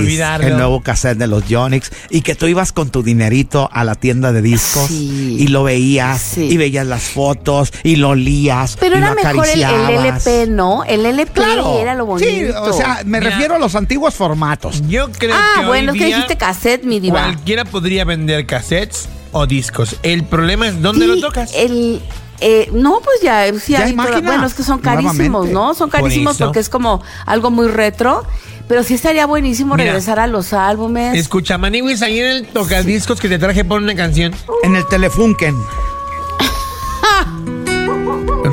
[0.00, 3.84] Bookies, el nuevo cassette de los Yonix y que tú ibas con tu dinerito a
[3.84, 5.36] la tienda de discos Sí.
[5.38, 6.48] y lo veías Sí.
[6.50, 9.62] y veías las fotos y lo olías Pero y era lo mejor el.
[9.62, 10.84] LP, ¿no?
[10.84, 11.78] El LP Claro.
[11.78, 12.28] era lo bonito.
[12.30, 13.30] Sí, o sea, me Mira.
[13.30, 14.82] refiero a los antiguos formatos.
[14.88, 17.22] Yo creo ah, que bueno, hoy es que día dijiste cassette, mi diva.
[17.22, 19.96] cualquiera podría vender cassettes o discos.
[20.02, 21.52] El problema es dónde Sí, lo tocas.
[21.54, 22.00] El,
[22.40, 25.54] eh, no, pues ya, sí Ya hay toda- bueno, es que son carísimos, nuevamente.
[25.54, 25.74] ¿no?
[25.74, 28.24] Son carísimos porque es como algo muy retro.
[28.68, 29.86] Pero sí estaría buenísimo Mira.
[29.86, 31.18] regresar a los álbumes.
[31.18, 34.32] Escucha, Maniwis, ahí en el tocadiscos que te traje por una canción.
[34.62, 35.56] En el Telefunken.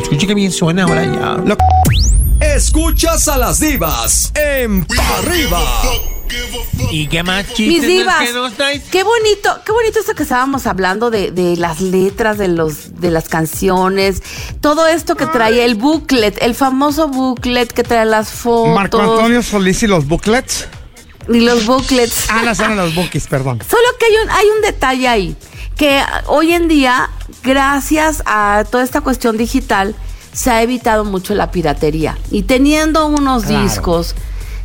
[0.01, 1.37] Escucha que bien suena ahora ya.
[1.45, 1.55] Lo-
[2.57, 5.61] Escuchas a las divas en Pa' Arriba.
[6.89, 8.81] ¿Y qué más Mis chistes divas, más que nos traes?
[8.91, 13.11] qué bonito, qué bonito esto que estábamos hablando de, de las letras de los de
[13.11, 14.23] las canciones,
[14.59, 19.43] todo esto que traía el booklet, el famoso booklet que trae las fotos Marco Antonio
[19.43, 20.67] Solís y los booklets.
[21.29, 22.25] y los booklets.
[22.29, 23.59] Ah, no son los bookies, perdón.
[23.69, 25.35] Solo que hay un, hay un detalle ahí,
[25.75, 27.11] que hoy en día,
[27.43, 29.93] gracias a toda esta cuestión digital,
[30.37, 32.15] se ha evitado mucho la piratería.
[32.29, 33.63] Y teniendo unos Claro.
[33.63, 34.13] discos,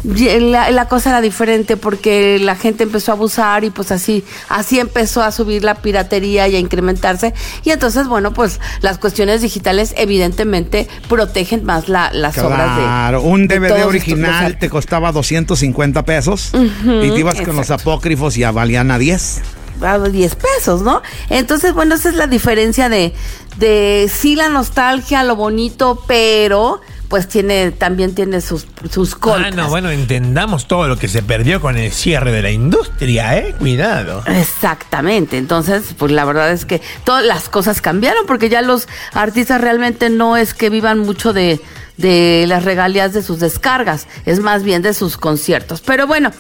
[0.05, 4.81] la, la cosa era diferente porque la gente empezó a abusar y pues así, así
[4.81, 7.33] empezó a subir la piratería y a incrementarse.
[7.65, 12.83] Y entonces, bueno, pues las cuestiones digitales evidentemente protegen más la- las obras de...
[12.83, 18.41] Claro, un DVD original te costaba 250 pesos y te ibas con los apócrifos y
[18.41, 19.41] ya valían a 10.
[19.81, 21.03] A 10 pesos, ¿no?
[21.31, 23.13] Entonces, bueno, esa es la diferencia de,
[23.59, 29.55] de sí la nostalgia, lo bonito, pero pues tiene, también tiene sus, sus Ah, contras.
[29.55, 33.55] no, bueno, entendamos todo lo que se perdió con el cierre de la industria, ¿eh?
[33.59, 34.23] Cuidado.
[34.27, 39.61] Exactamente, entonces pues la verdad es que todas las cosas cambiaron porque ya los artistas
[39.61, 41.61] realmente no es que vivan mucho de,
[41.99, 45.83] de las regalías de sus descargas, es más bien de sus conciertos.
[45.83, 46.31] Pero bueno,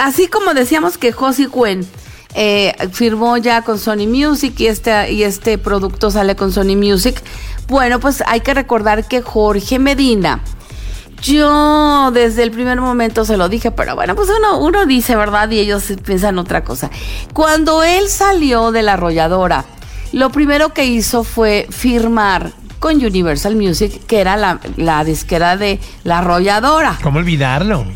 [0.00, 1.84] así como decíamos que Josie Gwen
[2.34, 7.22] eh, firmó ya con Sony Music y este, y este producto sale con Sony Music,
[7.68, 10.42] bueno pues hay que recordar que Jorge Medina,
[11.22, 15.48] yo desde el primer momento se lo dije, pero bueno, pues uno, uno dice, ¿verdad?
[15.50, 16.90] Y ellos piensan otra cosa.
[17.32, 19.64] Cuando él salió de la arrolladora,
[20.12, 25.78] lo primero que hizo fue firmar con Universal Music, que era la, la disquera de
[26.02, 26.98] la arrolladora.
[27.02, 27.86] ¿Cómo olvidarlo?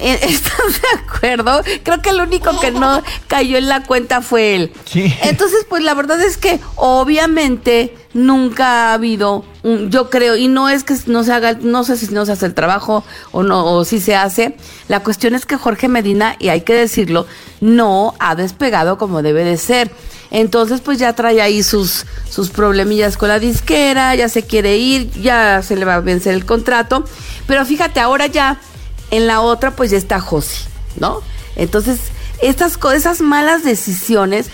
[0.00, 1.62] Eh, ¿Estás de acuerdo?
[1.82, 4.72] Creo que el único que no cayó en la cuenta fue él.
[4.86, 5.14] Sí.
[5.22, 10.68] Entonces, pues la verdad es que obviamente nunca ha habido, un- yo creo, y no
[10.68, 13.64] es que no se haga, no sé si no se hace el trabajo o no,
[13.66, 14.56] o si se hace.
[14.88, 17.26] La cuestión es que Jorge Medina, y hay que decirlo,
[17.60, 19.90] no ha despegado como debe de ser.
[20.32, 25.10] Entonces, pues ya trae ahí sus, sus problemillas con la disquera, ya se quiere ir,
[25.20, 27.04] ya se le va a vencer el contrato.
[27.48, 28.60] Pero fíjate, ahora ya
[29.10, 30.64] en la otra pues ya está Josi,
[30.98, 31.20] ¿no?
[31.56, 31.98] Entonces,
[32.42, 34.50] estas esas malas decisiones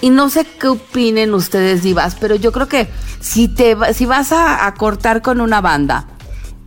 [0.00, 2.88] y no sé qué opinen ustedes divas, pero yo creo que
[3.20, 6.06] si te si vas a, a cortar con una banda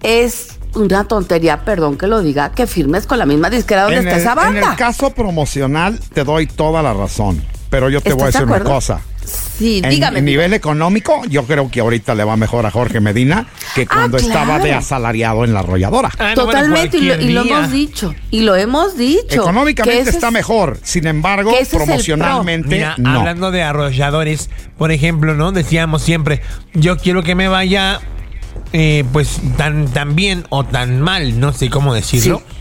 [0.01, 4.07] es una tontería, perdón que lo diga, que firmes con la misma disquera donde En
[4.07, 4.71] está el, esa en banda.
[4.71, 8.45] el caso promocional te doy toda la razón, pero yo te voy a ¿Estás de
[8.47, 9.01] decir una cosa.
[9.25, 10.19] Sí, En, dígame.
[10.19, 13.93] en nivel económico, yo creo que ahorita le va mejor a Jorge Medina que Ah,
[13.93, 16.09] cuando estaba de asalariado en la arrolladora.
[16.17, 19.41] Ah, no, bueno, Totalmente, y lo, y hemos dicho, y lo hemos dicho.
[19.41, 23.19] Económicamente está es- mejor, sin embargo, promocionalmente Mira, no.
[23.19, 25.51] hablando de arrolladores, por ejemplo, ¿no?
[25.51, 26.41] Decíamos siempre,
[26.73, 27.99] yo quiero que me vaya,
[28.73, 32.39] eh, pues, tan, tan bien o tan mal, no sé cómo decirlo.
[32.47, 32.55] Sí.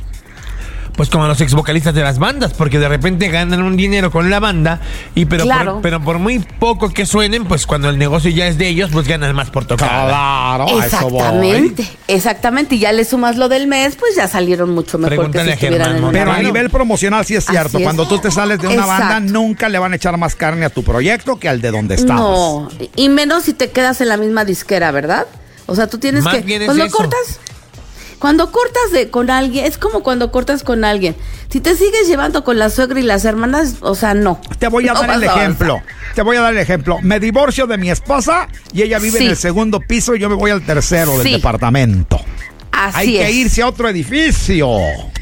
[0.97, 4.29] Pues como los ex vocalistas de las bandas, porque de repente ganan un dinero con
[4.31, 4.81] la banda,
[5.15, 5.73] y pero, Claro.
[5.75, 8.91] por, pero por muy poco que suenen, pues cuando el negocio ya es de ellos,
[8.93, 9.89] pues ganan más por tocar.
[9.89, 11.21] Claro, a eso voy.
[11.21, 12.75] Exactamente, exactamente.
[12.75, 15.67] Y ya le sumas lo del mes, pues ya salieron mucho mejor Pregúntale que si
[15.67, 17.79] a Germán en Pero a nivel promocional sí es cierto.
[17.79, 17.85] es.
[17.85, 19.05] Cuando tú te sales de una Exacto.
[19.05, 21.95] banda, nunca le van a echar más carne a tu proyecto que al de donde
[21.95, 22.21] estabas.
[22.21, 25.27] No, y menos si te quedas en la misma disquera, ¿verdad?
[25.67, 26.97] O sea, tú tienes Más que bien es cuando eso.
[26.97, 27.39] cortas
[28.21, 31.17] cuando cortas de con alguien, es como cuando cortas con alguien.
[31.51, 34.41] Si te sigues llevando con la suegra y las hermanas, o sea, no.
[34.61, 35.83] Te voy a No dar el a ejemplo.
[36.15, 36.99] Te voy a dar el ejemplo.
[37.03, 39.25] Me divorcio de mi esposa y ella vive Sí.
[39.25, 42.21] en el segundo piso y yo me voy al tercero del departamento.
[42.73, 43.27] Así Hay es.
[43.27, 44.69] que irse a otro edificio.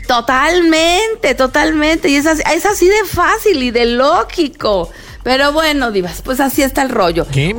[0.06, 2.08] Totalmente, totalmente.
[2.08, 4.90] Y es así, es así de fácil y de lógico.
[5.22, 7.26] Pero bueno, divas, pues así está el rollo.
[7.30, 7.58] Qué miedo.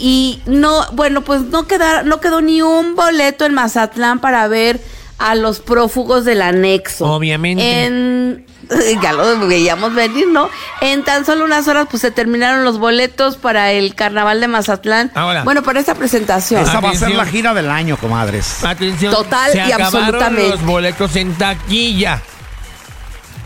[0.00, 4.80] Y no, bueno, pues no queda, no quedó ni un boleto en Mazatlán para ver
[5.18, 7.06] a los prófugos del anexo.
[7.06, 7.84] Obviamente.
[7.84, 8.46] En
[9.02, 10.48] ya lo veíamos venir, ¿no?
[10.80, 15.10] En tan solo unas horas, pues se terminaron los boletos para el carnaval de Mazatlán.
[15.14, 15.44] Ahora.
[15.44, 16.62] Bueno, para esta presentación.
[16.62, 18.64] Esa va a ser la gira del año, comadres.
[18.64, 19.12] Atención.
[19.12, 20.50] Total se y acabaron absolutamente.
[20.50, 22.22] los boletos en taquilla.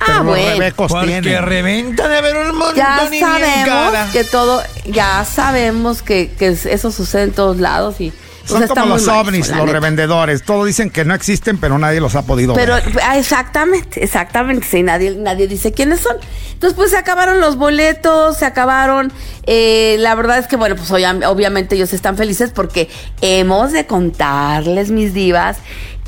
[0.02, 0.50] Ah, Pero los bueno.
[0.58, 1.42] rebecos Porque tienen.
[1.44, 4.08] reventa de ver un montón Ya y bien sabemos cara.
[4.12, 8.12] que todo, ya sabemos que, que eso sucede en todos lados y
[8.44, 9.72] Son como los ovnis, los neta.
[9.72, 10.42] revendedores.
[10.42, 12.84] Todos dicen que no existen, pero nadie los ha podido Pero ver.
[13.04, 16.16] ah, exactamente, exactamente, sí, nadie, nadie dice quiénes son.
[16.52, 19.12] Entonces, pues se acabaron los boletos, se acabaron.
[19.46, 22.88] eh, la verdad es que, bueno, pues obvia- obviamente ellos están felices porque
[23.20, 25.56] hemos de contarles, mis divas,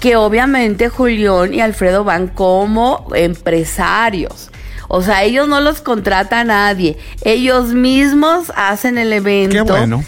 [0.04, 4.50] que obviamente Julián y Alfredo van como empresarios.
[4.86, 6.98] O sea, ellos no los contrata nadie.
[7.22, 9.54] Ellos mismos hacen el evento.
[9.54, 10.04] Qué bueno.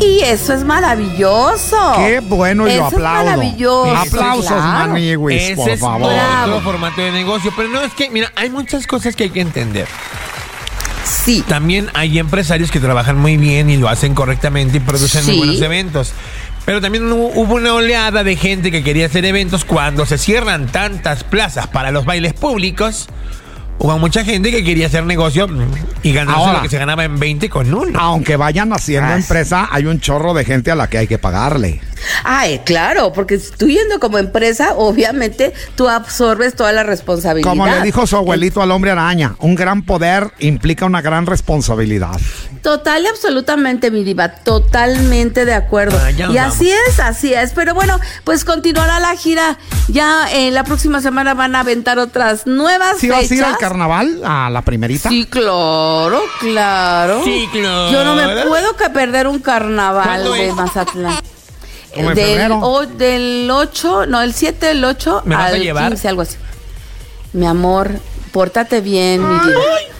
[0.00, 1.76] Y eso es maravilloso.
[1.98, 3.24] Qué bueno y lo Eso es aplaudo.
[3.30, 3.96] maravilloso.
[3.96, 4.92] Aplausos, claro.
[4.92, 6.12] Maniwis, Ese por es favor.
[6.42, 7.52] otro formato de negocio.
[7.56, 9.86] Pero no es que, mira, hay muchas cosas que hay que entender.
[11.04, 11.44] Sí.
[11.46, 15.60] También hay empresarios que trabajan muy bien y lo hacen correctamente y producen muy buenos
[15.60, 16.12] eventos.
[16.64, 20.66] Pero también hu- hubo una oleada de gente que quería hacer eventos cuando se cierran
[20.66, 23.08] tantas plazas para los bailes públicos.
[23.78, 25.48] Hubo mucha gente que quería hacer negocio
[26.04, 26.52] y ganarse Ahora.
[26.58, 27.98] lo que se ganaba en 20 con uno.
[27.98, 31.18] Aunque vayan haciendo Ah, empresa, hay un chorro de gente a la que hay que
[31.18, 31.80] pagarle.
[32.24, 37.50] Ay, claro, porque tú yendo como empresa, obviamente tú absorbes toda la responsabilidad.
[37.50, 42.20] Como le dijo su abuelito al hombre araña, un gran poder implica una gran responsabilidad.
[42.62, 45.98] Total y absolutamente, mi diva, totalmente de acuerdo.
[46.02, 46.36] Ah, y vamos.
[46.36, 47.52] así es, así es.
[47.52, 49.58] Pero bueno, pues continuará la gira.
[49.88, 53.48] Ya en la próxima semana van a aventar otras nuevas ¿Sí vas a ir fechas.
[53.48, 55.08] al carnaval, a la primerita?
[55.08, 57.22] Sí, claro, claro.
[57.24, 57.90] Sí, claro.
[57.90, 60.54] Yo no me puedo que perder un carnaval ¿Cuándo de es?
[60.54, 61.14] Mazatlán.
[61.94, 62.58] Como en del, febrero.
[62.60, 65.88] o- del 8, no, el 7, el 8 ¿Me vas a al llevar?
[65.88, 66.36] 15, algo así.
[67.32, 67.90] Mi amor,
[68.32, 69.58] pórtate bien, mi vida.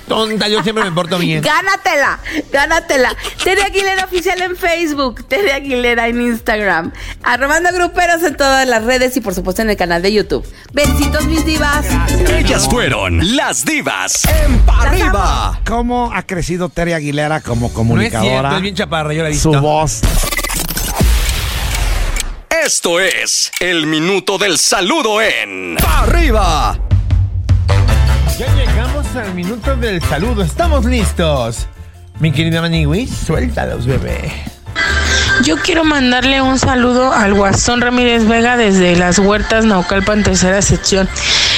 [0.09, 1.41] Tonta, yo siempre me porto bien.
[1.45, 2.19] Gánatela,
[2.53, 3.17] gánatela.
[3.43, 9.17] Tere Aguilera oficial en Facebook, Tere Aguilera en Instagram, arrobando gruperos en todas las redes
[9.17, 10.47] y por supuesto en el canal de YouTube.
[10.73, 11.87] Besitos mis divas.
[12.29, 15.61] Ellas fueron las divas en Pa' arriba.
[15.67, 18.29] ¿Cómo ha crecido Tere Aguilera como No es comunicadora?
[18.41, 19.53] cierto, es bien chaparra, yo la he visto.
[19.53, 20.01] Su voz.
[22.65, 26.79] Esto es el minuto del saludo en Pa' arriba.
[28.39, 30.45] Ya llegamos al minuto del saludo.
[30.45, 31.67] Estamos listos.
[32.21, 34.31] Mi querida Maniwis, suéltalos, bebé.
[35.43, 41.09] Yo quiero mandarle un saludo al Guasón Ramírez Vega desde las Huertas Naucalpan, tercera sección.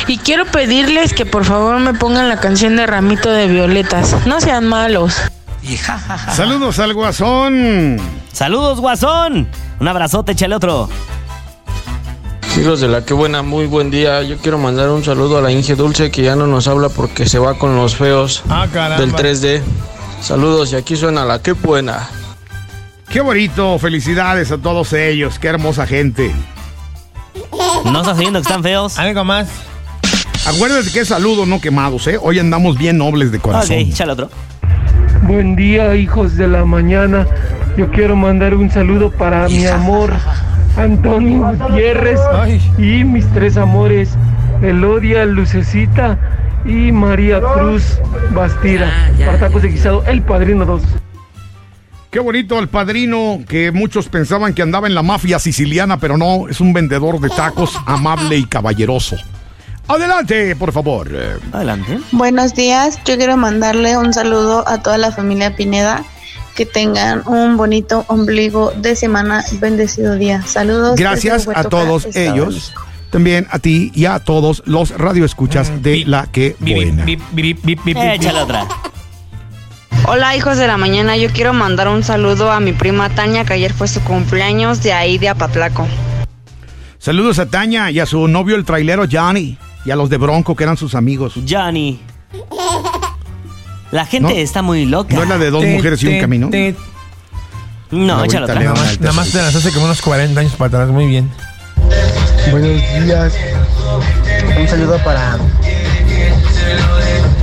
[0.07, 4.27] Y quiero pedirles que por favor me pongan la canción de Ramito de Violetas.
[4.27, 5.17] No sean malos.
[5.67, 6.35] Y ja, ja, ja.
[6.35, 7.97] Saludos al guasón.
[8.33, 9.49] Saludos, guasón.
[9.81, 10.89] Un abrazote, échale otro.
[12.61, 14.23] Hijos de la que buena, muy buen día.
[14.23, 17.27] Yo quiero mandar un saludo a la Inge Dulce que ya no nos habla porque
[17.27, 18.67] se va con los feos Ah,
[18.99, 19.63] del 3D.
[20.21, 22.09] Saludos y aquí suena la que buena.
[23.09, 23.79] Qué bonito.
[23.79, 25.39] Felicidades a todos ellos.
[25.39, 26.35] Qué hermosa gente.
[27.85, 28.99] ¿No estás oyendo que están feos?
[28.99, 29.49] Algo más.
[30.47, 32.19] Acuérdense que es saludo, no quemados, ¿eh?
[32.21, 33.77] Hoy andamos bien nobles de Ok, corazón.
[33.77, 34.31] échale otro.
[35.27, 37.27] Buen día, hijos de la mañana.
[37.79, 40.13] Yo quiero mandar un saludo para mi amor,
[40.77, 42.21] Antonio Gutiérrez,
[42.77, 44.11] y mis tres amores,
[44.61, 46.19] Elodia Lucecita
[46.67, 47.99] y María Cruz
[48.35, 48.93] Bastida.
[49.19, 50.83] Para tacos de guisado, el padrino 2.
[52.11, 56.49] Qué bonito el padrino que muchos pensaban que andaba en la mafia siciliana, pero no,
[56.49, 59.17] es un vendedor de tacos amable y caballeroso.
[59.89, 61.11] Adelante, por favor.
[61.53, 61.99] Adelante.
[62.13, 66.05] Buenos días, yo quiero mandarle un saludo a toda la familia Pineda.
[66.55, 70.41] Que tengan un bonito ombligo de semana, bendecido día.
[70.47, 70.95] Saludos.
[70.97, 72.55] Gracias a todos Estado ellos.
[72.55, 72.83] México.
[73.11, 77.05] También a ti y a todos los radioescuchas Mm, de la que buena.
[77.05, 78.67] bip, bip, Échale otra.
[80.07, 83.55] Hola hijos de la mañana, yo quiero mandar un saludo a mi prima Tania, que
[83.55, 85.87] ayer fue su cumpleaños de ahí de Apatlaco.
[86.99, 90.55] Saludos a Tania y a su novio el trailero Johnny y a los de Bronco
[90.57, 91.35] que eran sus amigos.
[91.49, 92.01] Johnny.
[93.91, 94.39] La gente No.
[94.41, 95.15] está muy loca.
[95.15, 96.51] ¿No es la de dos Te, mujeres y un te, camino?
[96.51, 96.75] te-
[97.91, 98.55] No, échale otra.
[98.61, 100.89] Nada más, nada más te las hace como unos 40 años para atrás.
[100.89, 101.31] Muy bien.
[102.51, 103.35] Buenos días.
[104.59, 105.37] Un saludo para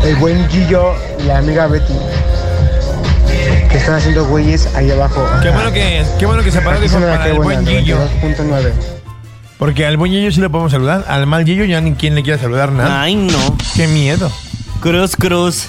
[0.04, 1.94] el buen Gillo y la amiga Betty.
[3.70, 5.26] Que están haciendo güeyes ahí abajo.
[5.42, 7.98] Qué bueno que, qué bueno que se paró, dijo, para el buen Gillo.
[9.62, 11.06] Porque al buen Yeyo sí le podemos saludar.
[11.08, 13.04] Al mal Yeyo ya ni quien le quiera saludar nada.
[13.04, 13.38] Ay, no.
[13.76, 14.32] Qué miedo.
[14.80, 15.68] Cruz, cruz.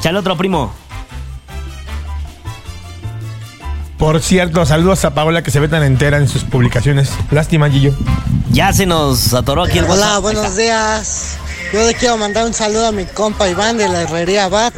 [0.00, 0.72] Chale otro primo.
[3.98, 7.10] Por cierto, saludos a Paola que se ve tan entera en sus publicaciones.
[7.30, 7.92] Lástima, Yeyo.
[8.50, 10.22] Ya se nos atoró aquí el Hola, WhatsApp.
[10.22, 11.36] buenos días.
[11.74, 14.72] Yo le quiero mandar un saludo a mi compa Iván de la herrería Bat.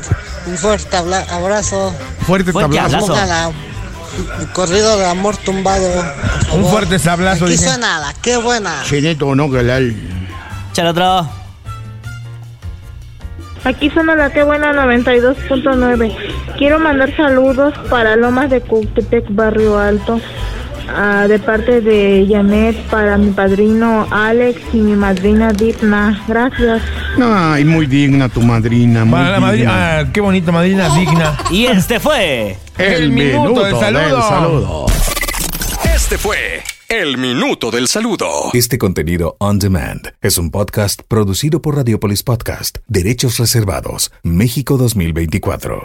[0.49, 1.95] Un fuerte abrazo.
[2.27, 3.15] Fuerte Fuerte tablazo.
[3.15, 3.72] El
[4.53, 5.89] corrido de amor tumbado.
[6.53, 7.69] Un fuerte sablazo, Aquí dice.
[7.69, 8.83] suena la qué buena.
[8.85, 9.81] Chinito, no, que la...
[10.73, 11.29] Chale otro.
[13.65, 16.17] Aquí suena la que buena 92.9.
[16.59, 20.21] Quiero mandar saludos para Lomas de Cuctepec, Barrio Alto.
[20.89, 26.23] Ah, de parte de Janet para mi padrino Alex y mi madrina Dipna.
[26.29, 26.83] Gracias.
[27.21, 29.05] Ay, muy digna tu madrina.
[29.05, 29.47] Muy Para la digna.
[29.47, 29.99] madrina.
[30.01, 31.37] Ah, qué bonita madrina digna.
[31.51, 32.57] Y este fue.
[32.79, 34.23] El, minuto, del saludo.
[34.29, 34.87] saludo.
[35.95, 38.51] Este fue El Minuto del Saludo.
[38.53, 45.83] Este contenido on demand es un podcast producido por Radiopolis Podcast, Derechos Reservados, México 2024.